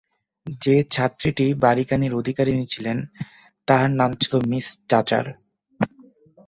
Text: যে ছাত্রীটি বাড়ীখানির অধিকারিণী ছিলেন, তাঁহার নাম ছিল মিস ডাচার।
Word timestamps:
যে 0.61 0.75
ছাত্রীটি 0.91 1.45
বাড়ীখানির 1.55 2.13
অধিকারিণী 2.13 2.65
ছিলেন, 2.65 2.97
তাঁহার 3.67 3.91
নাম 3.91 4.11
ছিল 4.13 4.33
মিস 4.47 4.67
ডাচার। 4.89 5.25